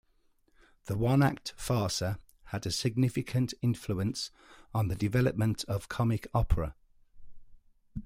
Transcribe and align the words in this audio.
The 0.85 0.97
one-act 0.97 1.53
farsa 1.59 2.17
had 2.45 2.65
a 2.65 2.71
significant 2.71 3.53
influence 3.61 4.31
on 4.73 4.87
the 4.87 4.95
development 4.95 5.63
of 5.67 5.89
comic 5.89 6.25
opera. 6.33 6.73